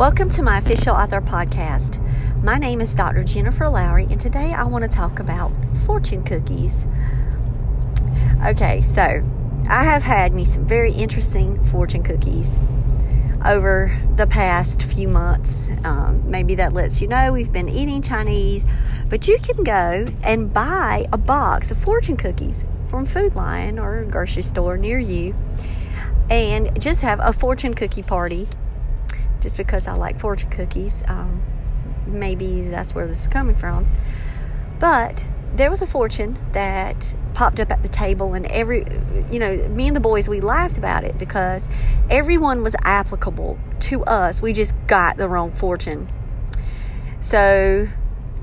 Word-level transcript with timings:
Welcome 0.00 0.30
to 0.30 0.42
my 0.42 0.56
official 0.56 0.96
author 0.96 1.20
podcast. 1.20 2.00
My 2.42 2.56
name 2.56 2.80
is 2.80 2.94
Dr. 2.94 3.22
Jennifer 3.22 3.68
Lowry, 3.68 4.04
and 4.04 4.18
today 4.18 4.54
I 4.54 4.64
want 4.64 4.82
to 4.82 4.88
talk 4.88 5.18
about 5.18 5.52
fortune 5.84 6.24
cookies. 6.24 6.86
Okay, 8.42 8.80
so 8.80 9.22
I 9.68 9.84
have 9.84 10.02
had 10.02 10.32
me 10.32 10.46
some 10.46 10.66
very 10.66 10.90
interesting 10.94 11.62
fortune 11.62 12.02
cookies 12.02 12.58
over 13.44 13.92
the 14.16 14.26
past 14.26 14.82
few 14.84 15.06
months. 15.06 15.68
Um, 15.84 16.30
maybe 16.30 16.54
that 16.54 16.72
lets 16.72 17.02
you 17.02 17.06
know 17.06 17.30
we've 17.30 17.52
been 17.52 17.68
eating 17.68 18.00
Chinese, 18.00 18.64
but 19.10 19.28
you 19.28 19.36
can 19.38 19.62
go 19.64 20.08
and 20.22 20.50
buy 20.50 21.04
a 21.12 21.18
box 21.18 21.70
of 21.70 21.76
fortune 21.76 22.16
cookies 22.16 22.64
from 22.88 23.04
Food 23.04 23.34
Lion 23.34 23.78
or 23.78 23.98
a 23.98 24.06
grocery 24.06 24.44
store 24.44 24.78
near 24.78 24.98
you 24.98 25.34
and 26.30 26.80
just 26.80 27.02
have 27.02 27.20
a 27.22 27.34
fortune 27.34 27.74
cookie 27.74 28.02
party 28.02 28.48
just 29.40 29.56
because 29.56 29.86
I 29.86 29.94
like 29.94 30.20
fortune 30.20 30.50
cookies. 30.50 31.02
Um, 31.08 31.42
maybe 32.06 32.62
that's 32.62 32.94
where 32.94 33.06
this 33.06 33.22
is 33.22 33.28
coming 33.28 33.56
from. 33.56 33.86
But 34.78 35.26
there 35.54 35.70
was 35.70 35.82
a 35.82 35.86
fortune 35.86 36.38
that 36.52 37.14
popped 37.34 37.60
up 37.60 37.70
at 37.70 37.82
the 37.82 37.88
table, 37.88 38.34
and 38.34 38.46
every, 38.46 38.84
you 39.30 39.38
know, 39.38 39.68
me 39.68 39.88
and 39.88 39.96
the 39.96 40.00
boys, 40.00 40.28
we 40.28 40.40
laughed 40.40 40.78
about 40.78 41.04
it 41.04 41.18
because 41.18 41.68
everyone 42.08 42.62
was 42.62 42.74
applicable 42.82 43.58
to 43.80 44.02
us. 44.04 44.40
We 44.40 44.52
just 44.52 44.74
got 44.86 45.16
the 45.16 45.28
wrong 45.28 45.50
fortune. 45.50 46.08
So 47.20 47.86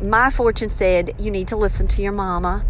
my 0.01 0.29
fortune 0.29 0.69
said, 0.69 1.15
You 1.19 1.31
need 1.31 1.47
to 1.49 1.55
listen 1.55 1.87
to 1.87 2.01
your 2.01 2.11
mama. 2.11 2.65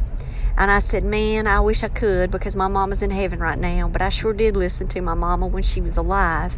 And 0.58 0.72
I 0.72 0.80
said, 0.80 1.04
Man, 1.04 1.46
I 1.48 1.60
wish 1.60 1.84
I 1.84 1.90
could 1.90 2.32
because 2.32 2.56
my 2.56 2.68
mama's 2.68 3.02
in 3.02 3.12
heaven 3.12 3.40
right 3.40 3.60
now. 3.60 3.88
But 3.88 4.02
I 4.02 4.10
sure 4.10 4.34
did 4.34 4.56
listen 4.56 4.88
to 4.88 5.02
my 5.02 5.14
mama 5.14 5.48
when 5.48 5.64
she 5.64 5.82
was 5.82 5.98
alive. 5.98 6.58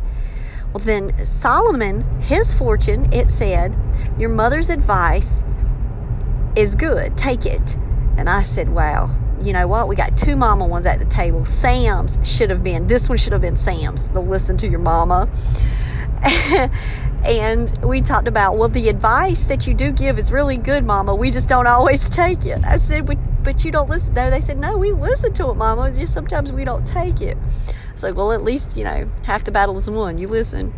Well, 0.73 0.83
then 0.83 1.25
Solomon, 1.25 2.01
his 2.19 2.53
fortune, 2.53 3.11
it 3.11 3.31
said, 3.31 3.75
Your 4.17 4.29
mother's 4.29 4.69
advice 4.69 5.43
is 6.55 6.75
good. 6.75 7.17
Take 7.17 7.45
it. 7.45 7.75
And 8.17 8.29
I 8.29 8.41
said, 8.43 8.69
Wow, 8.69 9.09
you 9.41 9.53
know 9.53 9.67
what? 9.67 9.87
We 9.87 9.95
got 9.95 10.17
two 10.17 10.35
mama 10.35 10.67
ones 10.67 10.85
at 10.85 10.99
the 10.99 11.05
table. 11.05 11.45
Sam's 11.45 12.19
should 12.23 12.49
have 12.49 12.63
been, 12.63 12.87
this 12.87 13.09
one 13.09 13.17
should 13.17 13.33
have 13.33 13.41
been 13.41 13.55
Sam's. 13.55 14.09
The 14.09 14.19
listen 14.19 14.57
to 14.57 14.67
your 14.67 14.79
mama. 14.79 15.29
and 17.23 17.79
we 17.83 18.01
talked 18.01 18.27
about, 18.27 18.57
well, 18.57 18.69
the 18.69 18.89
advice 18.89 19.45
that 19.45 19.65
you 19.65 19.73
do 19.73 19.91
give 19.91 20.19
is 20.19 20.31
really 20.31 20.57
good, 20.57 20.85
mama. 20.85 21.15
We 21.15 21.31
just 21.31 21.47
don't 21.47 21.67
always 21.67 22.09
take 22.15 22.45
it. 22.45 22.63
I 22.65 22.77
said, 22.77 23.07
but 23.43 23.63
you 23.63 23.71
don't 23.71 23.89
listen. 23.89 24.13
They 24.13 24.41
said, 24.41 24.57
no, 24.57 24.77
we 24.77 24.91
listen 24.91 25.33
to 25.33 25.49
it, 25.49 25.55
mama. 25.55 25.89
It's 25.89 25.97
Just 25.97 26.13
sometimes 26.13 26.51
we 26.51 26.63
don't 26.63 26.85
take 26.85 27.21
it. 27.21 27.37
It's 27.93 28.03
like, 28.03 28.15
well, 28.15 28.31
at 28.31 28.41
least, 28.41 28.77
you 28.77 28.83
know, 28.83 29.09
half 29.23 29.43
the 29.43 29.51
battle 29.51 29.77
is 29.77 29.89
won. 29.89 30.17
You 30.17 30.27
listen. 30.27 30.73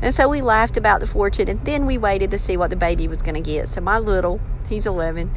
And 0.00 0.14
so 0.14 0.28
we 0.28 0.40
laughed 0.40 0.76
about 0.76 1.00
the 1.00 1.06
fortune, 1.06 1.48
and 1.48 1.60
then 1.60 1.86
we 1.86 1.96
waited 1.96 2.30
to 2.32 2.38
see 2.38 2.56
what 2.56 2.70
the 2.70 2.76
baby 2.76 3.06
was 3.06 3.22
going 3.22 3.36
to 3.36 3.40
get. 3.40 3.68
So 3.68 3.80
my 3.80 3.98
little, 3.98 4.40
he's 4.68 4.86
11, 4.86 5.30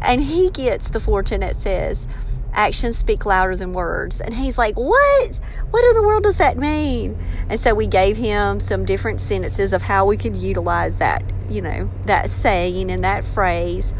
and 0.00 0.22
he 0.22 0.50
gets 0.50 0.88
the 0.88 1.00
fortune 1.00 1.40
that 1.40 1.56
says, 1.56 2.06
actions 2.52 2.98
speak 2.98 3.26
louder 3.26 3.56
than 3.56 3.72
words. 3.72 4.20
And 4.20 4.34
he's 4.34 4.58
like, 4.58 4.76
What? 4.76 5.40
What 5.70 5.84
in 5.84 5.94
the 5.94 6.02
world 6.02 6.24
does 6.24 6.36
that 6.38 6.56
mean? 6.56 7.18
And 7.48 7.60
so 7.60 7.74
we 7.74 7.86
gave 7.86 8.16
him 8.16 8.60
some 8.60 8.84
different 8.84 9.20
sentences 9.20 9.72
of 9.72 9.82
how 9.82 10.06
we 10.06 10.16
could 10.16 10.36
utilize 10.36 10.96
that, 10.96 11.22
you 11.48 11.62
know, 11.62 11.90
that 12.06 12.30
saying 12.30 12.90
and 12.90 13.04
that 13.04 13.24
phrase. 13.24 13.94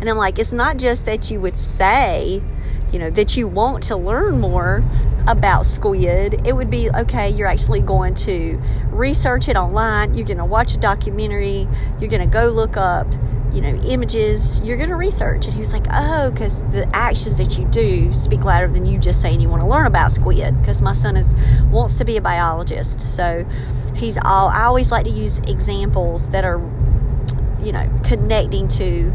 And 0.00 0.08
I'm 0.08 0.16
like, 0.16 0.38
It's 0.38 0.52
not 0.52 0.78
just 0.78 1.06
that 1.06 1.30
you 1.30 1.40
would 1.40 1.56
say, 1.56 2.42
you 2.92 2.98
know, 2.98 3.10
that 3.10 3.36
you 3.36 3.46
want 3.46 3.82
to 3.84 3.96
learn 3.96 4.40
more 4.40 4.82
about 5.28 5.64
squid, 5.64 6.46
it 6.46 6.54
would 6.54 6.70
be 6.70 6.90
okay, 6.90 7.28
you're 7.28 7.46
actually 7.46 7.80
going 7.80 8.14
to 8.14 8.60
research 8.90 9.48
it 9.48 9.56
online, 9.56 10.14
you're 10.14 10.26
going 10.26 10.38
to 10.38 10.44
watch 10.44 10.74
a 10.74 10.78
documentary, 10.78 11.68
you're 11.98 12.10
going 12.10 12.20
to 12.20 12.26
go 12.26 12.48
look 12.48 12.76
up, 12.76 13.06
you 13.52 13.60
know, 13.60 13.74
images, 13.82 14.60
you're 14.60 14.76
going 14.76 14.88
to 14.88 14.96
research. 14.96 15.46
And 15.46 15.54
he 15.54 15.60
was 15.60 15.72
like, 15.72 15.86
oh, 15.92 16.30
because 16.30 16.62
the 16.70 16.88
actions 16.94 17.36
that 17.38 17.58
you 17.58 17.64
do 17.66 18.12
speak 18.12 18.44
louder 18.44 18.68
than 18.68 18.86
you 18.86 18.98
just 18.98 19.20
saying 19.20 19.40
you 19.40 19.48
want 19.48 19.62
to 19.62 19.68
learn 19.68 19.86
about 19.86 20.12
squid. 20.12 20.58
Because 20.60 20.82
my 20.82 20.92
son 20.92 21.16
is 21.16 21.34
wants 21.70 21.96
to 21.98 22.04
be 22.04 22.16
a 22.16 22.22
biologist. 22.22 23.00
So 23.00 23.44
he's 23.94 24.16
all, 24.24 24.48
I 24.48 24.64
always 24.64 24.90
like 24.90 25.04
to 25.04 25.10
use 25.10 25.38
examples 25.40 26.30
that 26.30 26.44
are, 26.44 26.58
you 27.62 27.72
know, 27.72 27.88
connecting 28.04 28.68
to 28.68 29.12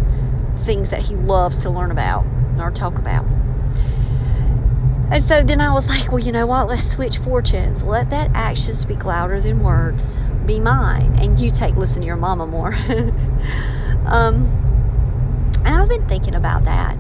things 0.63 0.89
that 0.89 1.03
he 1.03 1.16
loves 1.16 1.61
to 1.61 1.69
learn 1.69 1.91
about 1.91 2.25
or 2.59 2.71
talk 2.71 2.97
about. 2.97 3.25
And 5.11 5.23
so 5.23 5.43
then 5.43 5.61
I 5.61 5.71
was 5.71 5.88
like, 5.88 6.11
well, 6.11 6.19
you 6.19 6.31
know 6.31 6.47
what? 6.47 6.67
Let's 6.67 6.89
switch 6.89 7.17
fortunes. 7.19 7.83
Let 7.83 8.09
that 8.09 8.31
action 8.33 8.73
speak 8.73 9.05
louder 9.05 9.39
than 9.39 9.63
words. 9.63 10.19
Be 10.45 10.59
mine. 10.59 11.16
And 11.19 11.39
you 11.39 11.51
take 11.51 11.75
listen 11.75 12.01
to 12.01 12.07
your 12.07 12.16
mama 12.16 12.47
more. 12.47 12.73
um, 14.05 14.45
and 15.63 15.67
I've 15.67 15.89
been 15.89 16.07
thinking 16.07 16.35
about 16.35 16.63
that 16.66 16.97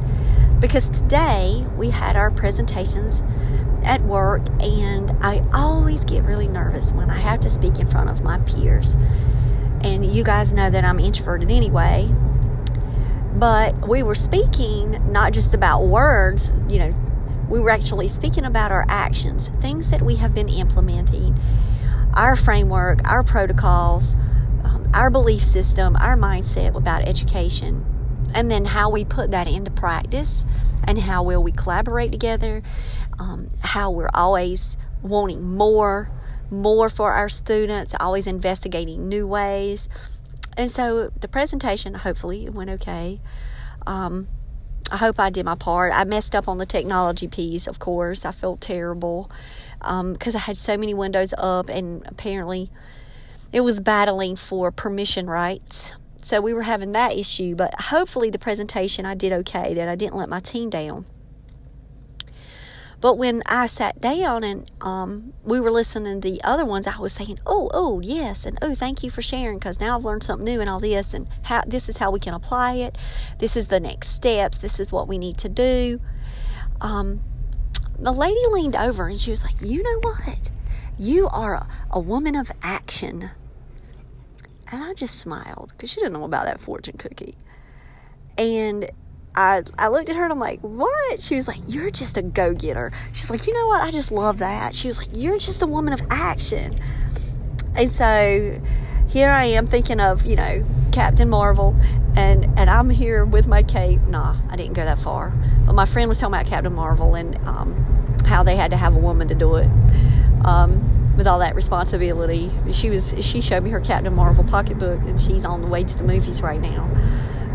because 0.59 0.89
today 0.89 1.65
we 1.75 1.91
had 1.91 2.15
our 2.15 2.31
presentations 2.31 3.23
at 3.83 4.01
work, 4.01 4.41
and 4.59 5.11
I 5.21 5.43
always 5.53 6.03
get 6.03 6.23
really 6.23 6.47
nervous 6.47 6.91
when 6.91 7.09
I 7.11 7.19
have 7.19 7.39
to 7.41 7.49
speak 7.49 7.79
in 7.79 7.87
front 7.87 8.09
of 8.09 8.23
my 8.23 8.39
peers. 8.39 8.95
And 9.81 10.05
you 10.05 10.23
guys 10.23 10.51
know 10.51 10.69
that 10.69 10.83
I'm 10.83 10.99
introverted 10.99 11.51
anyway. 11.51 12.09
But 13.35 13.87
we 13.87 14.01
were 14.01 14.15
speaking 14.15 15.11
not 15.11 15.33
just 15.33 15.53
about 15.53 15.85
words, 15.85 16.53
you 16.69 16.79
know, 16.79 16.93
we 17.49 17.59
were 17.59 17.69
actually 17.69 18.07
speaking 18.07 18.45
about 18.45 18.71
our 18.71 18.85
actions, 18.87 19.51
things 19.59 19.89
that 19.89 20.01
we 20.01 20.15
have 20.15 20.33
been 20.33 20.49
implementing, 20.49 21.37
our 22.15 22.35
framework, 22.35 23.07
our 23.07 23.23
protocols, 23.23 24.15
um, 24.63 24.89
our 24.93 25.09
belief 25.09 25.43
system, 25.43 25.95
our 25.97 26.15
mindset 26.15 26.75
about 26.75 27.07
education, 27.07 27.85
and 28.33 28.49
then 28.49 28.65
how 28.65 28.89
we 28.89 29.03
put 29.03 29.31
that 29.31 29.47
into 29.47 29.69
practice 29.69 30.45
and 30.83 30.99
how 30.99 31.21
will 31.23 31.43
we 31.43 31.51
collaborate 31.51 32.11
together, 32.11 32.63
um, 33.19 33.49
how 33.61 33.91
we're 33.91 34.09
always 34.13 34.77
wanting 35.01 35.43
more, 35.43 36.09
more 36.49 36.89
for 36.89 37.11
our 37.11 37.29
students, 37.29 37.93
always 37.99 38.27
investigating 38.27 39.07
new 39.09 39.27
ways. 39.27 39.89
And 40.57 40.71
so 40.71 41.09
the 41.19 41.27
presentation, 41.27 41.93
hopefully, 41.95 42.45
it 42.45 42.53
went 42.53 42.69
okay. 42.69 43.19
Um, 43.85 44.27
I 44.91 44.97
hope 44.97 45.19
I 45.19 45.29
did 45.29 45.45
my 45.45 45.55
part. 45.55 45.91
I 45.93 46.03
messed 46.03 46.35
up 46.35 46.47
on 46.47 46.57
the 46.57 46.65
technology 46.65 47.27
piece, 47.27 47.67
of 47.67 47.79
course. 47.79 48.23
I 48.23 48.31
felt 48.31 48.61
terrible 48.61 49.29
because 49.79 50.35
um, 50.35 50.35
I 50.35 50.39
had 50.39 50.57
so 50.57 50.77
many 50.77 50.93
windows 50.93 51.33
up, 51.37 51.69
and 51.69 52.03
apparently 52.05 52.69
it 53.51 53.61
was 53.61 53.79
battling 53.79 54.35
for 54.35 54.71
permission 54.71 55.27
rights. 55.27 55.93
So 56.21 56.41
we 56.41 56.53
were 56.53 56.63
having 56.63 56.91
that 56.93 57.13
issue, 57.13 57.55
but 57.55 57.73
hopefully 57.81 58.29
the 58.29 58.39
presentation 58.39 59.05
I 59.05 59.13
did 59.13 59.31
okay, 59.31 59.73
that 59.73 59.87
I 59.87 59.95
didn't 59.95 60.15
let 60.15 60.29
my 60.29 60.39
team 60.39 60.69
down. 60.69 61.05
But 63.01 63.17
when 63.17 63.43
I 63.45 63.67
sat 63.67 64.01
down 64.01 64.43
and 64.43 64.69
um, 64.81 65.33
we 65.43 65.59
were 65.59 65.71
listening 65.71 66.21
to 66.21 66.29
the 66.31 66.43
other 66.43 66.65
ones, 66.65 66.87
I 66.87 66.97
was 66.97 67.13
saying, 67.13 67.39
"Oh, 67.45 67.69
oh, 67.73 67.99
yes," 67.99 68.45
and 68.45 68.57
"Oh, 68.61 68.73
thank 68.75 69.03
you 69.03 69.09
for 69.09 69.21
sharing," 69.21 69.59
because 69.59 69.79
now 69.79 69.97
I've 69.97 70.05
learned 70.05 70.23
something 70.23 70.45
new 70.45 70.61
and 70.61 70.69
all 70.69 70.79
this, 70.79 71.13
and 71.13 71.27
how 71.43 71.63
this 71.67 71.89
is 71.89 71.97
how 71.97 72.11
we 72.11 72.19
can 72.19 72.33
apply 72.33 72.75
it. 72.75 72.97
This 73.39 73.55
is 73.55 73.67
the 73.67 73.79
next 73.79 74.09
steps. 74.09 74.57
This 74.57 74.79
is 74.79 74.91
what 74.91 75.07
we 75.07 75.17
need 75.17 75.37
to 75.39 75.49
do. 75.49 75.97
Um, 76.81 77.21
the 77.99 78.11
lady 78.11 78.41
leaned 78.51 78.75
over 78.75 79.07
and 79.07 79.19
she 79.19 79.31
was 79.31 79.43
like, 79.43 79.55
"You 79.61 79.83
know 79.83 79.99
what? 80.01 80.51
You 80.97 81.27
are 81.27 81.55
a, 81.55 81.67
a 81.91 81.99
woman 81.99 82.35
of 82.35 82.51
action." 82.63 83.31
And 84.71 84.83
I 84.83 84.93
just 84.93 85.17
smiled 85.17 85.71
because 85.71 85.91
she 85.91 86.01
didn't 86.01 86.13
know 86.13 86.23
about 86.23 86.45
that 86.45 86.59
fortune 86.59 86.97
cookie. 86.97 87.35
And 88.37 88.89
I, 89.35 89.63
I 89.77 89.89
looked 89.89 90.09
at 90.09 90.15
her 90.15 90.23
and 90.23 90.31
I'm 90.31 90.39
like, 90.39 90.61
what? 90.61 91.21
She 91.21 91.35
was 91.35 91.47
like, 91.47 91.57
you're 91.67 91.91
just 91.91 92.17
a 92.17 92.21
go 92.21 92.53
getter. 92.53 92.91
She's 93.13 93.29
like, 93.29 93.45
you 93.47 93.53
know 93.53 93.67
what? 93.67 93.81
I 93.81 93.91
just 93.91 94.11
love 94.11 94.37
that. 94.39 94.75
She 94.75 94.87
was 94.87 94.97
like, 94.97 95.09
you're 95.11 95.37
just 95.37 95.61
a 95.61 95.67
woman 95.67 95.93
of 95.93 96.01
action. 96.09 96.79
And 97.75 97.91
so 97.91 98.61
here 99.07 99.29
I 99.29 99.45
am 99.45 99.67
thinking 99.67 99.99
of, 99.99 100.25
you 100.25 100.35
know, 100.35 100.63
Captain 100.91 101.29
Marvel. 101.29 101.75
And, 102.15 102.45
and 102.57 102.69
I'm 102.69 102.89
here 102.89 103.25
with 103.25 103.47
my 103.47 103.61
cape. 103.61 104.01
Nah, 104.03 104.37
I 104.49 104.55
didn't 104.55 104.73
go 104.73 104.85
that 104.85 104.99
far. 104.99 105.33
But 105.65 105.73
my 105.73 105.85
friend 105.85 106.07
was 106.07 106.17
talking 106.17 106.33
about 106.33 106.45
Captain 106.45 106.73
Marvel 106.73 107.15
and 107.15 107.35
um, 107.45 108.17
how 108.25 108.41
they 108.41 108.55
had 108.55 108.71
to 108.71 108.77
have 108.77 108.95
a 108.95 108.99
woman 108.99 109.27
to 109.27 109.35
do 109.35 109.55
it. 109.55 109.67
Um, 110.45 110.91
with 111.17 111.27
all 111.27 111.39
that 111.39 111.55
responsibility. 111.55 112.51
She 112.73 112.89
was 112.89 113.15
she 113.21 113.39
showed 113.39 113.63
me 113.63 113.69
her 113.69 113.79
Captain 113.79 114.13
Marvel 114.13 114.43
pocketbook, 114.43 114.99
and 115.03 115.19
she's 115.19 115.45
on 115.45 115.61
the 115.61 115.67
way 115.67 115.81
to 115.85 115.97
the 115.97 116.03
movies 116.03 116.41
right 116.41 116.59
now 116.59 116.89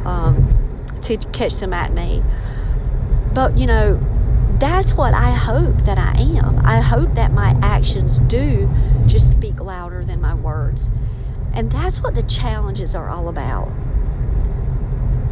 um, 0.04 0.59
to 1.02 1.16
catch 1.32 1.56
the 1.56 1.66
matinee. 1.66 2.22
But 3.32 3.56
you 3.58 3.66
know, 3.66 4.00
that's 4.58 4.94
what 4.94 5.14
I 5.14 5.30
hope 5.30 5.84
that 5.84 5.98
I 5.98 6.20
am. 6.20 6.58
I 6.64 6.80
hope 6.80 7.14
that 7.14 7.32
my 7.32 7.56
actions 7.62 8.20
do 8.20 8.68
just 9.06 9.32
speak 9.32 9.60
louder 9.60 10.04
than 10.04 10.20
my 10.20 10.34
words. 10.34 10.90
And 11.54 11.72
that's 11.72 12.02
what 12.02 12.14
the 12.14 12.22
challenges 12.22 12.94
are 12.94 13.08
all 13.08 13.28
about. 13.28 13.72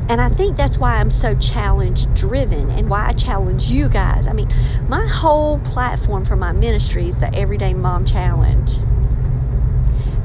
And 0.09 0.23
I 0.23 0.31
think 0.31 0.57
that's 0.57 0.79
why 0.79 0.97
I'm 0.97 1.11
so 1.11 1.35
challenge 1.35 2.13
driven 2.15 2.71
and 2.71 2.89
why 2.89 3.09
I 3.09 3.13
challenge 3.13 3.65
you 3.65 3.91
guys. 3.91 4.27
I 4.27 4.33
mean, 4.33 4.49
my 4.89 5.07
whole 5.07 5.59
platform 5.59 6.25
for 6.25 6.35
my 6.35 6.53
ministry 6.53 7.07
is 7.07 7.19
the 7.19 7.33
Everyday 7.35 7.75
Mom 7.75 8.07
Challenge. 8.07 8.79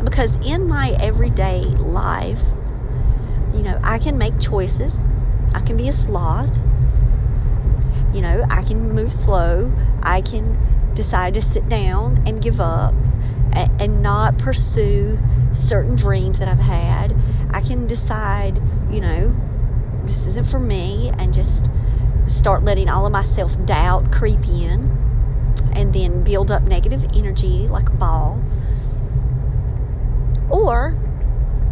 Because 0.02 0.38
in 0.38 0.68
my 0.68 0.96
everyday 1.02 1.64
life, 1.64 2.40
you 3.54 3.62
know, 3.62 3.78
I 3.84 4.00
can 4.00 4.18
make 4.18 4.40
choices. 4.40 5.00
I 5.54 5.62
can 5.62 5.78
be 5.78 5.88
a 5.88 5.94
sloth. 5.94 6.56
You 8.14 8.22
know, 8.22 8.46
I 8.50 8.64
can 8.64 8.92
move 8.92 9.12
slow. 9.12 9.72
I 10.02 10.22
can 10.22 10.58
decide 10.94 11.34
to 11.34 11.42
sit 11.42 11.68
down 11.68 12.24
and 12.28 12.42
give 12.42 12.60
up 12.60 12.94
and, 13.54 13.82
and 13.82 14.04
not 14.04 14.38
pursue 14.38 15.18
certain 15.52 15.96
dreams 15.96 16.40
that 16.40 16.48
I've 16.48 16.60
had. 16.60 17.16
I 17.52 17.62
can 17.62 17.88
decide, 17.88 18.62
you 18.90 19.02
know, 19.02 19.36
this 20.04 20.26
isn't 20.28 20.48
for 20.48 20.60
me 20.60 21.12
and 21.18 21.34
just 21.34 21.68
start 22.28 22.64
letting 22.64 22.90
all 22.90 23.06
of 23.06 23.12
my 23.12 23.24
self 23.24 23.64
doubt 23.66 24.12
creep 24.12 24.48
in 24.48 24.92
and 25.74 25.94
then 25.94 26.24
build 26.24 26.52
up 26.52 26.64
negative 26.64 27.06
energy 27.14 27.68
like 27.68 27.90
a 27.90 27.94
ball. 27.94 28.42
Or 30.50 30.98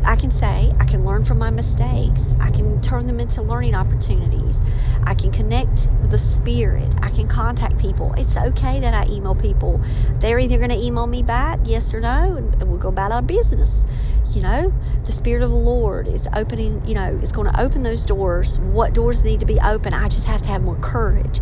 I 0.03 0.15
can 0.15 0.31
say, 0.31 0.73
I 0.79 0.85
can 0.85 1.05
learn 1.05 1.23
from 1.23 1.37
my 1.37 1.51
mistakes. 1.51 2.33
I 2.39 2.49
can 2.51 2.81
turn 2.81 3.07
them 3.07 3.19
into 3.19 3.41
learning 3.41 3.75
opportunities. 3.75 4.59
I 5.03 5.13
can 5.13 5.31
connect 5.31 5.89
with 6.01 6.11
the 6.11 6.17
spirit. 6.17 6.93
I 7.01 7.09
can 7.09 7.27
contact 7.27 7.77
people. 7.77 8.13
It's 8.17 8.35
okay 8.35 8.79
that 8.79 8.93
I 8.93 9.09
email 9.11 9.35
people. 9.35 9.79
They're 10.19 10.39
either 10.39 10.57
going 10.57 10.69
to 10.69 10.77
email 10.77 11.07
me 11.07 11.23
back, 11.23 11.59
yes 11.63 11.93
or 11.93 11.99
no, 11.99 12.35
and 12.37 12.63
we'll 12.63 12.79
go 12.79 12.89
about 12.89 13.11
our 13.11 13.21
business. 13.21 13.85
You 14.29 14.41
know, 14.41 14.73
the 15.05 15.11
Spirit 15.11 15.43
of 15.43 15.49
the 15.49 15.55
Lord 15.55 16.07
is 16.07 16.27
opening, 16.33 16.85
you 16.87 16.95
know, 16.95 17.19
it's 17.21 17.31
going 17.33 17.51
to 17.51 17.61
open 17.61 17.83
those 17.83 18.05
doors. 18.05 18.59
What 18.59 18.93
doors 18.93 19.23
need 19.23 19.41
to 19.41 19.45
be 19.45 19.59
open? 19.59 19.93
I 19.93 20.07
just 20.07 20.25
have 20.25 20.41
to 20.43 20.49
have 20.49 20.63
more 20.63 20.77
courage. 20.77 21.39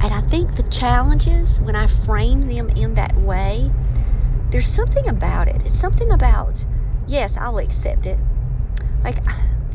And 0.00 0.12
I 0.12 0.20
think 0.20 0.56
the 0.56 0.62
challenges, 0.64 1.60
when 1.60 1.74
I 1.74 1.86
frame 1.86 2.46
them 2.46 2.68
in 2.70 2.94
that 2.94 3.16
way, 3.16 3.70
there's 4.50 4.66
something 4.66 5.08
about 5.08 5.48
it. 5.48 5.62
It's 5.64 5.78
something 5.78 6.12
about 6.12 6.64
yes, 7.06 7.36
I'll 7.36 7.58
accept 7.58 8.06
it. 8.06 8.18
Like, 9.02 9.18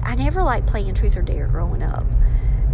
I 0.04 0.16
never 0.16 0.42
liked 0.44 0.68
playing 0.68 0.94
truth 0.94 1.16
or 1.16 1.22
dare 1.22 1.48
growing 1.48 1.84
up. 1.84 2.06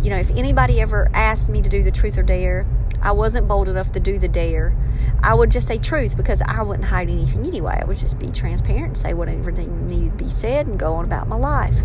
You 0.01 0.09
know, 0.09 0.17
if 0.17 0.29
anybody 0.31 0.79
ever 0.81 1.09
asked 1.13 1.49
me 1.49 1.61
to 1.61 1.69
do 1.69 1.83
the 1.83 1.91
truth 1.91 2.17
or 2.17 2.23
dare, 2.23 2.65
I 3.01 3.11
wasn't 3.11 3.47
bold 3.47 3.69
enough 3.69 3.91
to 3.91 3.99
do 3.99 4.17
the 4.17 4.27
dare. 4.27 4.75
I 5.21 5.33
would 5.33 5.51
just 5.51 5.67
say 5.67 5.77
truth 5.77 6.17
because 6.17 6.41
I 6.41 6.63
wouldn't 6.63 6.85
hide 6.85 7.09
anything 7.09 7.45
anyway. 7.45 7.79
I 7.81 7.85
would 7.85 7.97
just 7.97 8.19
be 8.19 8.31
transparent 8.31 8.85
and 8.85 8.97
say 8.97 9.13
whatever 9.13 9.51
needed 9.51 10.17
to 10.17 10.23
be 10.23 10.29
said 10.29 10.67
and 10.67 10.79
go 10.79 10.89
on 10.89 11.05
about 11.05 11.27
my 11.27 11.35
life. 11.35 11.75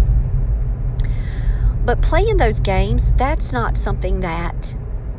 But 1.84 2.02
playing 2.02 2.36
those 2.36 2.60
games, 2.60 3.12
that's 3.12 3.52
not 3.52 3.76
something 3.76 4.20
that, 4.20 4.76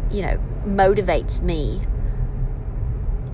you 0.09 0.21
know, 0.21 0.37
motivates 0.65 1.41
me. 1.41 1.81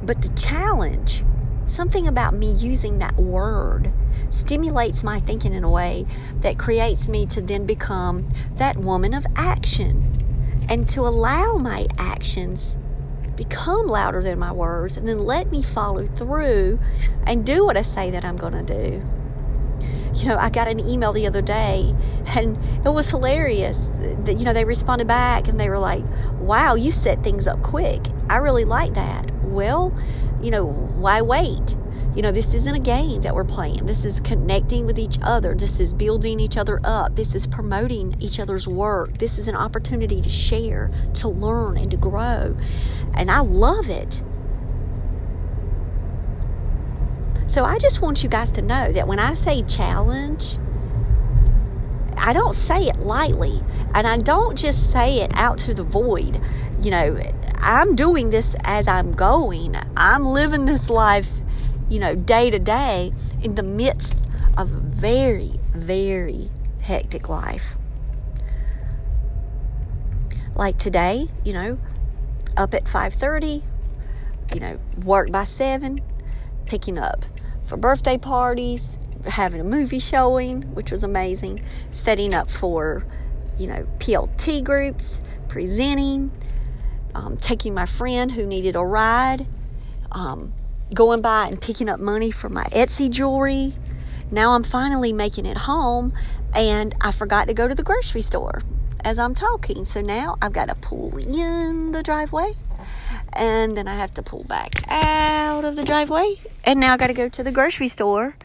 But 0.03 0.21
the 0.21 0.29
challenge 0.29 1.23
Something 1.67 2.07
about 2.07 2.33
me 2.33 2.49
using 2.49 2.99
that 2.99 3.17
word 3.17 3.91
stimulates 4.29 5.03
my 5.03 5.19
thinking 5.19 5.53
in 5.53 5.65
a 5.65 5.69
way 5.69 6.05
that 6.39 6.57
creates 6.57 7.09
me 7.09 7.25
to 7.27 7.41
then 7.41 7.65
become 7.65 8.29
that 8.55 8.77
woman 8.77 9.13
of 9.13 9.25
action 9.35 10.01
and 10.69 10.87
to 10.89 11.01
allow 11.01 11.53
my 11.53 11.85
actions 11.97 12.77
become 13.35 13.85
louder 13.87 14.23
than 14.23 14.39
my 14.39 14.51
words 14.51 14.97
and 14.97 15.07
then 15.07 15.19
let 15.19 15.51
me 15.51 15.61
follow 15.61 16.05
through 16.05 16.79
and 17.25 17.45
do 17.45 17.63
what 17.65 17.77
I 17.77 17.83
say 17.83 18.09
that 18.11 18.25
I'm 18.25 18.37
going 18.37 18.53
to 18.53 18.63
do. 18.63 19.03
You 20.15 20.29
know, 20.29 20.37
I 20.37 20.49
got 20.49 20.67
an 20.67 20.79
email 20.79 21.13
the 21.13 21.27
other 21.27 21.41
day 21.41 21.93
and 22.35 22.57
it 22.85 22.89
was 22.89 23.09
hilarious 23.11 23.89
you 24.25 24.43
know, 24.43 24.53
they 24.53 24.65
responded 24.65 25.07
back 25.07 25.47
and 25.47 25.59
they 25.59 25.69
were 25.69 25.79
like, 25.79 26.03
wow, 26.39 26.75
you 26.75 26.91
set 26.91 27.23
things 27.23 27.47
up 27.47 27.61
quick. 27.61 28.01
I 28.29 28.37
really 28.37 28.65
like 28.65 28.93
that. 28.93 29.31
Well, 29.43 29.93
you 30.41 30.51
know, 30.51 30.86
why 30.97 31.21
wait? 31.21 31.75
You 32.15 32.23
know, 32.23 32.31
this 32.31 32.55
isn't 32.55 32.75
a 32.75 32.79
game 32.79 33.21
that 33.21 33.35
we're 33.35 33.43
playing. 33.43 33.85
This 33.85 34.03
is 34.03 34.19
connecting 34.21 34.87
with 34.87 34.97
each 34.97 35.19
other. 35.21 35.53
This 35.53 35.79
is 35.79 35.93
building 35.93 36.39
each 36.39 36.57
other 36.57 36.79
up. 36.83 37.15
This 37.15 37.35
is 37.35 37.45
promoting 37.45 38.15
each 38.19 38.39
other's 38.39 38.67
work. 38.67 39.19
This 39.19 39.37
is 39.37 39.47
an 39.47 39.55
opportunity 39.55 40.19
to 40.21 40.29
share, 40.29 40.89
to 41.13 41.27
learn, 41.27 41.77
and 41.77 41.91
to 41.91 41.97
grow. 41.97 42.57
And 43.13 43.29
I 43.29 43.41
love 43.41 43.87
it. 43.87 44.23
So 47.45 47.63
I 47.63 47.77
just 47.77 48.01
want 48.01 48.23
you 48.23 48.29
guys 48.29 48.51
to 48.53 48.63
know 48.63 48.91
that 48.91 49.07
when 49.07 49.19
I 49.19 49.35
say 49.35 49.61
challenge, 49.61 50.57
I 52.17 52.33
don't 52.33 52.55
say 52.55 52.87
it 52.87 52.97
lightly. 52.97 53.61
And 53.93 54.07
I 54.07 54.17
don't 54.17 54.57
just 54.57 54.91
say 54.91 55.19
it 55.19 55.31
out 55.35 55.59
to 55.59 55.73
the 55.73 55.83
void. 55.83 56.41
You 56.79 56.91
know, 56.91 57.19
I'm 57.59 57.95
doing 57.95 58.29
this 58.29 58.55
as 58.63 58.87
I'm 58.87 59.11
going. 59.11 59.75
I'm 59.95 60.25
living 60.25 60.65
this 60.65 60.89
life, 60.89 61.29
you 61.89 61.99
know, 61.99 62.15
day 62.15 62.49
to 62.49 62.59
day 62.59 63.11
in 63.41 63.55
the 63.55 63.63
midst 63.63 64.25
of 64.57 64.73
a 64.73 64.79
very, 64.79 65.59
very 65.73 66.49
hectic 66.81 67.29
life. 67.29 67.75
Like 70.55 70.77
today, 70.77 71.27
you 71.43 71.53
know, 71.53 71.77
up 72.55 72.73
at 72.73 72.85
5:30, 72.85 73.63
you 74.53 74.59
know, 74.59 74.79
work 75.03 75.31
by 75.31 75.43
7, 75.43 76.01
picking 76.65 76.97
up 76.97 77.25
for 77.63 77.77
birthday 77.77 78.17
parties, 78.17 78.97
having 79.25 79.59
a 79.59 79.63
movie 79.63 79.99
showing, 79.99 80.63
which 80.73 80.91
was 80.91 81.03
amazing, 81.03 81.61
setting 81.91 82.33
up 82.33 82.49
for, 82.49 83.03
you 83.57 83.67
know, 83.67 83.85
PLT 83.99 84.63
groups, 84.63 85.21
presenting, 85.47 86.31
um, 87.17 87.35
taking 87.37 87.73
my 87.73 87.87
friend 87.87 88.31
who 88.31 88.45
needed 88.45 88.75
a 88.75 88.85
ride, 88.85 89.47
um, 90.11 90.53
going 90.93 91.19
by 91.21 91.47
and 91.47 91.59
picking 91.59 91.89
up 91.89 91.99
money 91.99 92.29
for 92.29 92.47
my 92.47 92.65
Etsy 92.65 93.09
jewelry. 93.09 93.73
Now 94.29 94.53
I'm 94.53 94.63
finally 94.63 95.11
making 95.13 95.47
it 95.47 95.57
home, 95.57 96.13
and 96.53 96.93
I 97.01 97.11
forgot 97.11 97.47
to 97.47 97.55
go 97.55 97.67
to 97.67 97.73
the 97.73 97.83
grocery 97.83 98.21
store 98.21 98.61
as 99.03 99.17
I'm 99.17 99.33
talking. 99.33 99.83
So 99.83 100.01
now 100.01 100.37
I've 100.41 100.53
got 100.53 100.69
to 100.69 100.75
pull 100.75 101.17
in 101.17 101.91
the 101.91 102.03
driveway, 102.03 102.53
and 103.33 103.75
then 103.75 103.87
I 103.87 103.95
have 103.95 104.11
to 104.11 104.21
pull 104.21 104.43
back 104.43 104.73
out 104.87 105.65
of 105.65 105.75
the 105.75 105.83
driveway, 105.83 106.35
and 106.65 106.79
now 106.79 106.93
I 106.93 106.97
got 106.97 107.07
to 107.07 107.13
go 107.13 107.29
to 107.29 107.43
the 107.43 107.51
grocery 107.51 107.87
store 107.87 108.35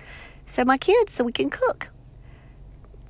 so 0.47 0.65
my 0.65 0.79
kids 0.79 1.13
so 1.13 1.25
we 1.25 1.33
can 1.33 1.51
cook. 1.51 1.89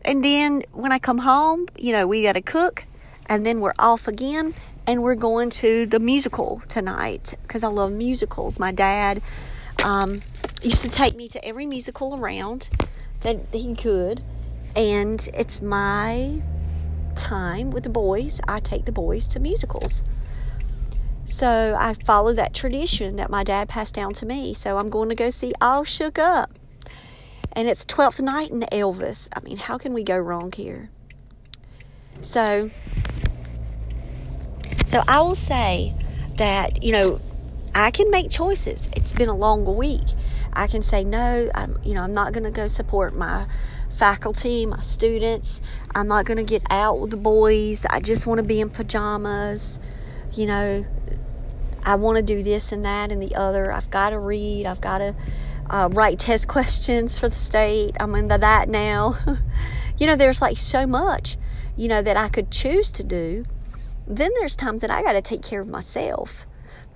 And 0.05 0.25
then 0.25 0.65
when 0.73 0.91
I 0.91 0.99
come 0.99 1.19
home, 1.19 1.69
you 1.79 1.93
know, 1.93 2.09
we 2.09 2.25
got 2.25 2.33
to 2.33 2.43
cook, 2.43 2.85
and 3.27 3.47
then 3.47 3.61
we're 3.61 3.75
off 3.79 4.09
again 4.09 4.55
and 4.87 5.03
we're 5.03 5.15
going 5.15 5.51
to 5.51 5.87
the 5.87 5.99
musical 5.99 6.63
tonight 6.69 7.35
because 7.43 7.63
I 7.63 7.69
love 7.69 7.93
musicals. 7.93 8.59
My 8.59 8.73
dad 8.73 9.23
um, 9.85 10.21
used 10.63 10.83
to 10.83 10.91
take 10.91 11.15
me 11.15 11.29
to 11.29 11.45
every 11.45 11.67
musical 11.67 12.19
around 12.19 12.71
that 13.21 13.39
he 13.53 13.75
could, 13.75 14.23
and 14.75 15.29
it's 15.35 15.63
my 15.63 16.41
time 17.15 17.71
with 17.71 17.85
the 17.85 17.91
boys. 17.91 18.41
I 18.49 18.61
take 18.61 18.85
the 18.85 18.93
boys 18.93 19.29
to 19.29 19.41
musicals. 19.41 20.05
So 21.25 21.77
I 21.79 21.95
follow 21.95 22.33
that 22.33 22.53
tradition 22.53 23.17
that 23.17 23.31
my 23.31 23.45
dad 23.45 23.69
passed 23.69 23.95
down 23.95 24.13
to 24.15 24.27
me. 24.27 24.55
So 24.55 24.79
I'm 24.79 24.89
going 24.89 25.09
to 25.09 25.15
go 25.15 25.31
see 25.31 25.53
All 25.61 25.85
Shook 25.85 26.19
Up. 26.19 26.51
And 27.53 27.69
it's 27.69 27.85
12th 27.85 28.21
night 28.21 28.51
in 28.51 28.61
Elvis. 28.73 29.29
I 29.37 29.41
mean, 29.41 29.59
how 29.59 29.79
can 29.79 29.93
we 29.93 30.03
go 30.03 30.17
wrong 30.17 30.51
here? 30.53 30.89
So 32.23 32.71
so 34.93 35.03
I 35.09 35.23
will 35.23 35.35
say 35.35 35.95
that, 36.37 36.83
you 36.83 36.93
know, 36.93 37.19
I 37.75 37.91
can 37.91 38.11
make 38.11 38.29
choices. 38.29 38.91
It's 38.95 39.15
been 39.15 39.31
a 39.31 39.35
long 39.35 39.65
week. 39.75 40.05
I 40.53 40.67
can 40.67 40.83
say, 40.83 41.03
no, 41.03 41.51
I'm, 41.55 41.79
you 41.83 41.95
know, 41.95 42.03
I'm 42.03 42.13
not 42.13 42.35
going 42.35 42.45
to 42.45 42.51
go 42.51 42.67
support 42.67 43.15
my 43.17 43.47
faculty, 43.97 44.67
my 44.67 44.81
students. 44.83 45.63
I'm 45.95 46.09
not 46.09 46.27
going 46.27 46.37
to 46.37 46.45
get 46.45 46.63
out 46.69 47.01
with 47.01 47.11
the 47.11 47.17
boys. 47.17 47.87
I 47.89 48.01
just 48.01 48.27
want 48.27 48.41
to 48.41 48.45
be 48.45 48.61
in 48.61 48.69
pajamas. 48.69 49.81
You 50.35 50.47
know, 50.47 50.85
I 51.87 51.95
want 51.95 52.19
to 52.19 52.23
do 52.23 52.43
this 52.43 52.71
and 52.71 52.85
that 52.85 53.11
and 53.11 53.23
the 53.23 53.35
other. 53.35 53.73
I've 53.73 53.91
got 53.91 54.11
to 54.11 54.19
read. 54.19 54.67
I've 54.67 54.83
got 54.83 54.99
to 54.99 55.15
uh, 55.71 55.89
write 55.91 56.19
test 56.19 56.49
questions 56.49 57.19
for 57.19 57.31
the 57.31 57.35
state. 57.35 57.97
I'm 57.99 58.15
into 58.15 58.37
that 58.37 58.69
now. 58.69 59.15
you 59.97 60.07
know, 60.07 60.17
there's 60.17 60.43
like 60.43 60.59
so 60.59 60.87
much, 60.87 61.39
you 61.79 61.89
know, 61.89 62.03
that 62.03 62.19
I 62.19 62.29
could 62.29 62.51
choose 62.51 62.93
to 62.93 63.03
do. 63.03 63.47
Then 64.17 64.31
there's 64.39 64.55
times 64.55 64.83
that 64.83 64.91
I 64.91 65.03
got 65.03 65.13
to 65.13 65.23
take 65.23 65.43
care 65.43 65.63
of 65.63 65.71
myself. 65.71 66.45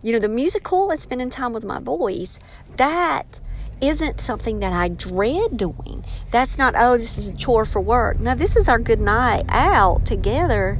You 0.02 0.12
know, 0.12 0.18
the 0.18 0.28
musical 0.28 0.90
and 0.90 1.00
spending 1.00 1.30
time 1.30 1.54
with 1.54 1.64
my 1.64 1.80
boys, 1.80 2.38
that 2.76 3.40
isn't 3.80 4.20
something 4.20 4.60
that 4.60 4.74
I 4.74 4.88
dread 4.88 5.56
doing. 5.56 6.04
That's 6.30 6.58
not, 6.58 6.74
oh, 6.76 6.98
this 6.98 7.16
is 7.16 7.30
a 7.30 7.36
chore 7.36 7.64
for 7.64 7.80
work. 7.80 8.20
No, 8.20 8.34
this 8.34 8.54
is 8.54 8.68
our 8.68 8.78
good 8.78 9.00
night 9.00 9.44
out 9.48 10.04
together. 10.04 10.78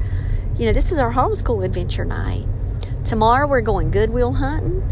You 0.57 0.66
know, 0.66 0.73
this 0.75 0.93
is 0.93 0.99
our 0.99 1.12
homeschool 1.12 1.64
adventure 1.64 2.05
night. 2.05 2.47
Tomorrow 3.07 3.47
we're 3.47 3.62
going 3.62 3.90
goodwill 3.90 4.35
hunting. 4.35 4.83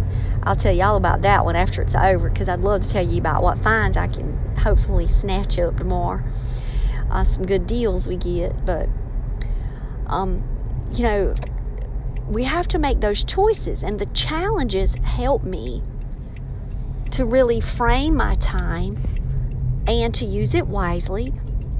I'll 0.44 0.56
tell 0.56 0.74
you 0.74 0.82
all 0.82 0.96
about 0.96 1.22
that 1.22 1.44
one 1.44 1.56
after 1.56 1.82
it's 1.82 1.94
over 1.94 2.30
because 2.30 2.48
I'd 2.48 2.60
love 2.60 2.82
to 2.82 2.90
tell 2.90 3.06
you 3.06 3.18
about 3.18 3.42
what 3.42 3.58
finds 3.58 3.98
I 3.98 4.06
can 4.06 4.38
hopefully 4.56 5.06
snatch 5.06 5.58
up 5.58 5.76
tomorrow. 5.76 6.22
Uh, 7.10 7.24
some 7.24 7.44
good 7.44 7.66
deals 7.66 8.08
we 8.08 8.16
get, 8.16 8.64
but 8.64 8.88
um, 10.06 10.42
you 10.94 11.02
know, 11.02 11.34
we 12.28 12.44
have 12.44 12.68
to 12.68 12.78
make 12.78 13.00
those 13.00 13.24
choices, 13.24 13.82
and 13.82 13.98
the 13.98 14.06
challenges 14.06 14.94
help 14.96 15.44
me 15.44 15.82
to 17.10 17.24
really 17.24 17.60
frame 17.60 18.16
my 18.16 18.34
time 18.36 18.96
and 19.86 20.14
to 20.14 20.24
use 20.24 20.54
it 20.54 20.66
wisely, 20.66 21.32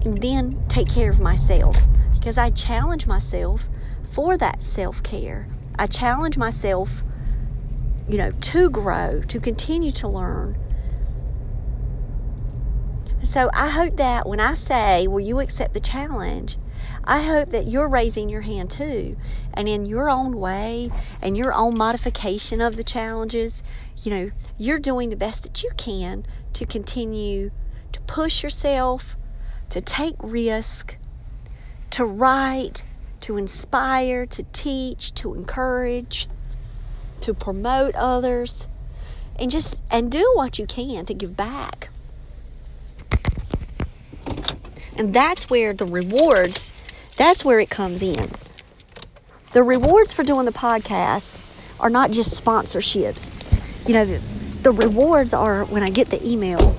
and 0.04 0.21
then 0.21 0.62
take 0.68 0.88
care 0.88 1.11
of 1.11 1.21
myself 1.21 1.76
because 2.12 2.37
I 2.38 2.50
challenge 2.50 3.06
myself 3.06 3.68
for 4.04 4.37
that 4.37 4.62
self 4.62 5.02
care 5.02 5.49
I 5.76 5.87
challenge 5.87 6.38
myself, 6.38 7.02
you 8.09 8.16
know, 8.16 8.30
to 8.30 8.71
grow, 8.71 9.23
to 9.23 9.40
continue 9.40 9.90
to 9.92 10.09
learn. 10.09 10.56
So 13.25 13.50
I 13.52 13.71
hope 13.71 13.97
that 13.97 14.28
when 14.28 14.38
I 14.38 14.54
say, 14.54 15.09
Will 15.09 15.21
you 15.21 15.40
accept 15.40 15.75
the 15.75 15.80
challenge? 15.80 16.59
I 17.04 17.22
hope 17.22 17.50
that 17.50 17.66
you're 17.66 17.88
raising 17.88 18.28
your 18.28 18.42
hand 18.42 18.70
too. 18.70 19.16
And 19.52 19.68
in 19.68 19.86
your 19.86 20.08
own 20.10 20.38
way 20.38 20.90
and 21.22 21.36
your 21.36 21.52
own 21.52 21.76
modification 21.76 22.60
of 22.60 22.76
the 22.76 22.84
challenges, 22.84 23.62
you 24.02 24.10
know, 24.10 24.30
you're 24.58 24.78
doing 24.78 25.10
the 25.10 25.16
best 25.16 25.42
that 25.42 25.62
you 25.62 25.70
can 25.76 26.24
to 26.54 26.64
continue 26.64 27.50
to 27.92 28.00
push 28.02 28.42
yourself, 28.42 29.16
to 29.70 29.80
take 29.80 30.16
risk, 30.20 30.98
to 31.90 32.04
write, 32.04 32.84
to 33.20 33.36
inspire, 33.36 34.26
to 34.26 34.42
teach, 34.52 35.14
to 35.14 35.34
encourage, 35.34 36.28
to 37.20 37.32
promote 37.32 37.94
others, 37.94 38.68
and 39.38 39.50
just 39.50 39.82
and 39.90 40.10
do 40.12 40.30
what 40.34 40.58
you 40.58 40.66
can 40.66 41.06
to 41.06 41.14
give 41.14 41.36
back. 41.36 41.90
And 44.96 45.12
that's 45.12 45.50
where 45.50 45.72
the 45.72 45.86
rewards, 45.86 46.72
that's 47.16 47.44
where 47.44 47.58
it 47.58 47.70
comes 47.70 48.02
in. 48.02 48.30
The 49.52 49.62
rewards 49.62 50.12
for 50.12 50.24
doing 50.24 50.46
the 50.46 50.52
podcast 50.52 51.42
are 51.80 51.90
not 51.90 52.10
just 52.10 52.42
sponsorships. 52.42 53.30
You 53.88 53.94
know, 53.94 54.04
the, 54.04 54.18
the 54.62 54.72
rewards 54.72 55.34
are 55.34 55.64
when 55.64 55.82
I 55.82 55.90
get 55.90 56.10
the 56.10 56.24
email 56.26 56.76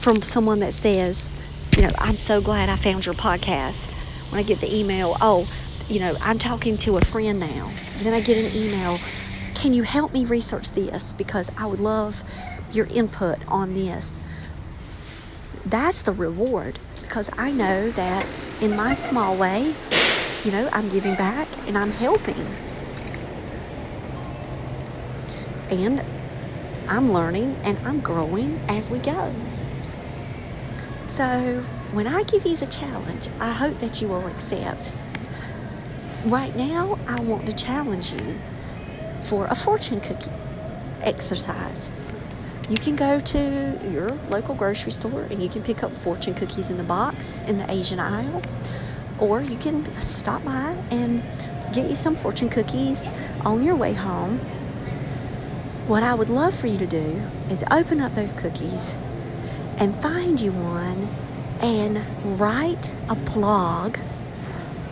from 0.00 0.22
someone 0.22 0.60
that 0.60 0.72
says, 0.72 1.28
you 1.76 1.82
know, 1.82 1.90
I'm 1.98 2.16
so 2.16 2.40
glad 2.40 2.68
I 2.68 2.76
found 2.76 3.06
your 3.06 3.14
podcast 3.14 3.94
when 4.30 4.38
I 4.38 4.42
get 4.42 4.60
the 4.60 4.74
email, 4.74 5.16
oh, 5.20 5.48
you 5.88 6.00
know, 6.00 6.14
I'm 6.20 6.38
talking 6.38 6.76
to 6.78 6.96
a 6.96 7.00
friend 7.00 7.38
now. 7.38 7.70
And 7.96 8.06
then 8.06 8.14
I 8.14 8.20
get 8.20 8.36
an 8.36 8.56
email, 8.56 8.98
can 9.54 9.72
you 9.72 9.82
help 9.82 10.12
me 10.12 10.24
research 10.24 10.70
this? 10.72 11.12
Because 11.12 11.50
I 11.56 11.66
would 11.66 11.80
love 11.80 12.22
your 12.70 12.86
input 12.86 13.38
on 13.46 13.74
this. 13.74 14.18
That's 15.64 16.02
the 16.02 16.12
reward 16.12 16.78
because 17.02 17.30
I 17.38 17.52
know 17.52 17.90
that 17.90 18.26
in 18.60 18.74
my 18.76 18.94
small 18.94 19.36
way, 19.36 19.74
you 20.44 20.50
know, 20.50 20.68
I'm 20.72 20.88
giving 20.88 21.14
back 21.14 21.46
and 21.68 21.78
I'm 21.78 21.90
helping. 21.90 22.46
And 25.70 26.02
I'm 26.88 27.12
learning 27.12 27.56
and 27.62 27.78
I'm 27.86 28.00
growing 28.00 28.60
as 28.68 28.90
we 28.90 28.98
go. 28.98 29.32
So 31.06 31.62
when 31.92 32.06
I 32.06 32.24
give 32.24 32.44
you 32.44 32.56
the 32.56 32.66
challenge, 32.66 33.28
I 33.38 33.52
hope 33.52 33.78
that 33.78 34.02
you 34.02 34.08
will 34.08 34.26
accept. 34.26 34.90
Right 36.26 36.54
now, 36.56 36.98
I 37.06 37.20
want 37.22 37.46
to 37.46 37.54
challenge 37.54 38.12
you 38.12 38.36
for 39.22 39.46
a 39.46 39.54
fortune 39.54 40.00
cookie 40.00 40.30
exercise. 41.02 41.88
You 42.68 42.78
can 42.78 42.96
go 42.96 43.20
to 43.20 43.80
your 43.90 44.08
local 44.30 44.54
grocery 44.54 44.92
store 44.92 45.22
and 45.30 45.42
you 45.42 45.48
can 45.48 45.62
pick 45.62 45.82
up 45.82 45.90
fortune 45.98 46.34
cookies 46.34 46.70
in 46.70 46.76
the 46.78 46.84
box 46.84 47.36
in 47.46 47.58
the 47.58 47.70
Asian 47.70 48.00
aisle, 48.00 48.40
or 49.18 49.42
you 49.42 49.58
can 49.58 49.84
stop 50.00 50.44
by 50.44 50.76
and 50.90 51.22
get 51.74 51.90
you 51.90 51.96
some 51.96 52.16
fortune 52.16 52.48
cookies 52.48 53.10
on 53.44 53.62
your 53.62 53.76
way 53.76 53.92
home. 53.92 54.38
What 55.86 56.02
I 56.02 56.14
would 56.14 56.30
love 56.30 56.54
for 56.54 56.68
you 56.68 56.78
to 56.78 56.86
do 56.86 57.20
is 57.50 57.64
open 57.70 58.00
up 58.00 58.14
those 58.14 58.32
cookies 58.32 58.94
and 59.78 59.94
find 60.00 60.40
you 60.40 60.52
one 60.52 61.08
and 61.60 62.40
write 62.40 62.92
a 63.08 63.16
blog, 63.16 63.98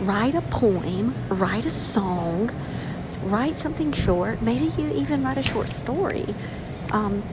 write 0.01 0.35
a 0.35 0.41
poem, 0.41 1.15
write 1.29 1.65
a 1.65 1.69
song, 1.69 2.51
write 3.23 3.57
something 3.57 3.91
short. 3.91 4.41
Maybe 4.41 4.65
you 4.81 4.91
even 4.93 5.23
write 5.23 5.37
a 5.37 5.43
short 5.43 5.69
story. 5.69 6.25
Um, 6.91 7.23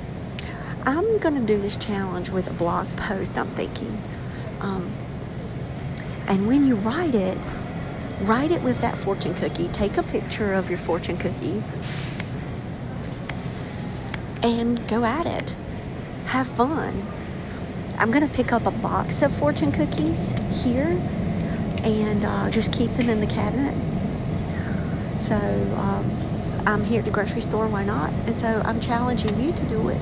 I'm 0.88 1.18
going 1.18 1.34
to 1.34 1.42
do 1.42 1.60
this 1.60 1.76
challenge 1.76 2.30
with 2.30 2.48
a 2.48 2.52
blog 2.54 2.88
post, 2.96 3.36
I'm 3.36 3.48
thinking. 3.48 4.02
Um, 4.60 4.90
and 6.26 6.48
when 6.48 6.64
you 6.64 6.76
write 6.76 7.14
it, 7.14 7.36
write 8.22 8.52
it 8.52 8.62
with 8.62 8.78
that 8.78 8.96
fortune 8.96 9.34
cookie. 9.34 9.68
Take 9.68 9.98
a 9.98 10.02
picture 10.02 10.54
of 10.54 10.70
your 10.70 10.78
fortune 10.78 11.18
cookie 11.18 11.62
and 14.42 14.88
go 14.88 15.04
at 15.04 15.26
it. 15.26 15.54
Have 16.24 16.46
fun. 16.46 17.06
I'm 17.98 18.10
going 18.10 18.26
to 18.26 18.34
pick 18.34 18.50
up 18.50 18.64
a 18.64 18.70
box 18.70 19.20
of 19.20 19.30
fortune 19.36 19.70
cookies 19.70 20.32
here 20.64 20.98
and 21.84 22.24
uh, 22.24 22.48
just 22.48 22.72
keep 22.72 22.90
them 22.92 23.10
in 23.10 23.20
the 23.20 23.26
cabinet. 23.26 23.74
So 25.20 25.36
um, 25.36 26.10
I'm 26.66 26.82
here 26.82 27.00
at 27.00 27.04
the 27.04 27.10
grocery 27.10 27.42
store, 27.42 27.66
why 27.66 27.84
not? 27.84 28.10
And 28.24 28.34
so 28.34 28.62
I'm 28.64 28.80
challenging 28.80 29.38
you 29.38 29.52
to 29.52 29.66
do 29.66 29.90
it. 29.90 30.00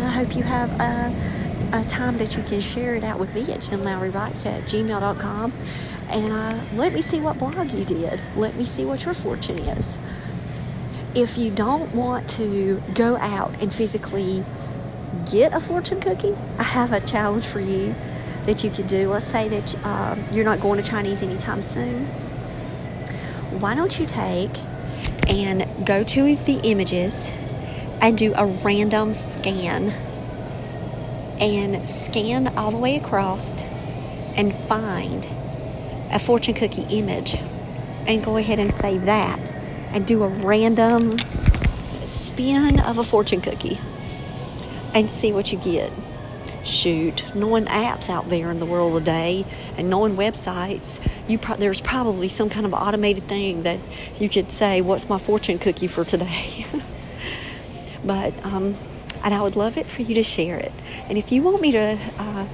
And 0.00 0.08
I 0.08 0.12
hope 0.12 0.34
you 0.34 0.42
have 0.42 0.70
a, 0.80 1.78
a 1.78 1.84
time 1.84 2.16
that 2.16 2.34
you 2.34 2.42
can 2.42 2.58
share 2.58 2.94
it 2.94 3.04
out 3.04 3.20
with 3.20 3.34
me 3.34 3.42
at 3.52 3.60
jenlowrywrites 3.60 4.46
at 4.46 4.62
gmail.com. 4.62 5.52
And 6.08 6.32
uh, 6.32 6.58
let 6.72 6.94
me 6.94 7.02
see 7.02 7.20
what 7.20 7.38
blog 7.38 7.70
you 7.70 7.84
did. 7.84 8.22
Let 8.34 8.56
me 8.56 8.64
see 8.64 8.86
what 8.86 9.04
your 9.04 9.12
fortune 9.12 9.58
is. 9.58 9.98
If 11.14 11.36
you 11.36 11.50
don't 11.50 11.94
want 11.94 12.30
to 12.30 12.82
go 12.94 13.18
out 13.18 13.52
and 13.60 13.74
physically 13.74 14.42
get 15.30 15.52
a 15.52 15.60
fortune 15.60 16.00
cookie, 16.00 16.34
I 16.58 16.62
have 16.62 16.92
a 16.92 17.00
challenge 17.00 17.44
for 17.44 17.60
you 17.60 17.94
that 18.46 18.64
you 18.64 18.70
could 18.70 18.86
do. 18.86 19.10
Let's 19.10 19.26
say 19.26 19.50
that 19.50 19.84
um, 19.84 20.24
you're 20.32 20.46
not 20.46 20.60
going 20.60 20.82
to 20.82 20.90
Chinese 20.90 21.20
anytime 21.20 21.62
soon. 21.62 22.06
Why 23.60 23.74
don't 23.74 24.00
you 24.00 24.06
take 24.06 24.60
and 25.28 25.66
go 25.86 26.02
to 26.04 26.36
the 26.36 26.58
images 26.64 27.34
and 28.00 28.16
do 28.16 28.32
a 28.34 28.46
random 28.46 29.12
scan 29.12 29.90
and 31.40 31.88
scan 31.88 32.48
all 32.56 32.70
the 32.70 32.76
way 32.76 32.96
across 32.96 33.54
and 34.36 34.54
find 34.66 35.26
a 36.12 36.18
fortune 36.18 36.54
cookie 36.54 36.98
image 36.98 37.34
and 38.06 38.24
go 38.24 38.36
ahead 38.36 38.58
and 38.58 38.72
save 38.72 39.04
that 39.06 39.38
and 39.92 40.06
do 40.06 40.22
a 40.22 40.28
random 40.28 41.18
spin 42.06 42.80
of 42.80 42.98
a 42.98 43.04
fortune 43.04 43.40
cookie 43.40 43.78
and 44.94 45.08
see 45.08 45.32
what 45.32 45.52
you 45.52 45.58
get. 45.58 45.92
Shoot, 46.64 47.24
knowing 47.34 47.64
apps 47.66 48.10
out 48.10 48.28
there 48.28 48.50
in 48.50 48.60
the 48.60 48.66
world 48.66 48.98
today 48.98 49.46
and 49.78 49.88
knowing 49.88 50.16
websites, 50.16 51.00
you 51.26 51.38
pro- 51.38 51.56
there's 51.56 51.80
probably 51.80 52.28
some 52.28 52.50
kind 52.50 52.66
of 52.66 52.74
automated 52.74 53.24
thing 53.28 53.62
that 53.62 53.78
you 54.18 54.28
could 54.28 54.52
say, 54.52 54.82
"What's 54.82 55.08
my 55.08 55.18
fortune 55.18 55.58
cookie 55.58 55.86
for 55.86 56.04
today?" 56.04 56.66
but 58.04 58.32
um, 58.44 58.76
and 59.22 59.34
I 59.34 59.42
would 59.42 59.56
love 59.56 59.76
it 59.76 59.86
for 59.86 60.02
you 60.02 60.14
to 60.14 60.22
share 60.22 60.56
it. 60.56 60.72
And 61.08 61.18
if 61.18 61.30
you 61.30 61.42
want 61.42 61.60
me 61.60 61.72
to 61.72 61.98
uh, 62.18 62.46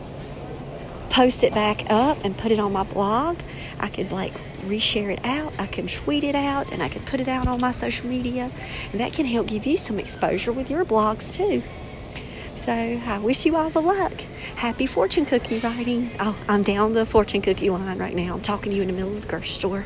post 1.11 1.45
it 1.45 1.55
back 1.55 1.89
up 1.89 2.25
and 2.25 2.37
put 2.37 2.53
it 2.53 2.59
on 2.59 2.73
my 2.73 2.83
blog, 2.83 3.39
I 3.79 3.89
could 3.89 4.13
like 4.13 4.35
reshare 4.65 5.13
it 5.13 5.25
out. 5.25 5.53
I 5.59 5.67
can 5.67 5.87
tweet 5.87 6.25
it 6.25 6.35
out 6.35 6.73
and 6.73 6.83
I 6.83 6.89
can 6.89 7.03
put 7.03 7.21
it 7.21 7.29
out 7.29 7.47
on 7.47 7.61
my 7.61 7.71
social 7.71 8.09
media, 8.09 8.51
and 8.93 9.01
that 9.01 9.13
can 9.13 9.27
help 9.27 9.47
give 9.47 9.67
you 9.67 9.77
some 9.77 9.99
exposure 9.99 10.53
with 10.53 10.71
your 10.71 10.85
blogs 10.85 11.35
too. 11.35 11.63
So 12.57 12.73
I 12.73 13.19
wish 13.19 13.47
you 13.47 13.55
all 13.55 13.71
the 13.71 13.81
luck. 13.81 14.13
Happy 14.57 14.87
fortune 14.87 15.25
cookie 15.25 15.61
writing. 15.61 16.11
Oh, 16.19 16.37
I'm 16.49 16.65
down 16.65 16.95
the 16.95 17.07
fortune 17.07 17.41
cookie 17.41 17.71
line 17.71 17.99
right 17.99 18.15
now. 18.15 18.35
I'm 18.35 18.41
talking 18.41 18.71
to 18.73 18.77
you 18.77 18.83
in 18.83 18.89
the 18.89 18.95
middle 18.95 19.15
of 19.15 19.23
the 19.23 19.29
grocery 19.29 19.49
store. 19.49 19.85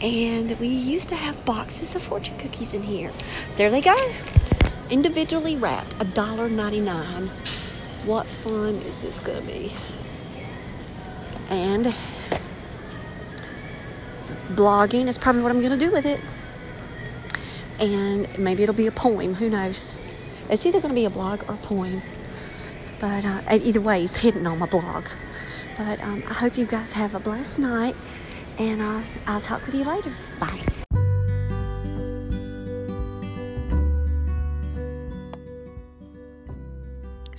And 0.00 0.56
we 0.60 0.68
used 0.68 1.08
to 1.08 1.16
have 1.16 1.44
boxes 1.44 1.96
of 1.96 2.02
fortune 2.02 2.38
cookies 2.38 2.72
in 2.72 2.84
here. 2.84 3.10
There 3.56 3.68
they 3.68 3.80
go. 3.80 3.96
Individually 4.90 5.56
wrapped, 5.56 5.98
$1.99. 5.98 7.28
What 8.06 8.26
fun 8.26 8.76
is 8.76 9.02
this 9.02 9.20
going 9.20 9.40
to 9.40 9.46
be? 9.46 9.72
And 11.50 11.94
blogging 14.48 15.08
is 15.08 15.18
probably 15.18 15.42
what 15.42 15.52
I'm 15.52 15.60
going 15.60 15.78
to 15.78 15.84
do 15.84 15.92
with 15.92 16.06
it. 16.06 16.20
And 17.78 18.38
maybe 18.38 18.62
it'll 18.62 18.74
be 18.74 18.86
a 18.86 18.92
poem. 18.92 19.34
Who 19.34 19.50
knows? 19.50 19.96
It's 20.48 20.64
either 20.64 20.80
going 20.80 20.94
to 20.94 20.98
be 20.98 21.04
a 21.04 21.10
blog 21.10 21.42
or 21.48 21.54
a 21.54 21.58
poem. 21.58 22.02
But 22.98 23.24
uh, 23.24 23.40
either 23.50 23.80
way, 23.80 24.04
it's 24.04 24.18
hidden 24.18 24.46
on 24.46 24.58
my 24.58 24.66
blog. 24.66 25.06
But 25.76 26.02
um, 26.02 26.22
I 26.28 26.32
hope 26.32 26.56
you 26.56 26.66
guys 26.66 26.92
have 26.94 27.14
a 27.14 27.20
blessed 27.20 27.60
night. 27.60 27.94
And 28.58 28.82
uh, 28.82 29.02
I'll 29.26 29.40
talk 29.40 29.64
with 29.66 29.74
you 29.74 29.84
later. 29.84 30.12
Bye. 30.40 30.77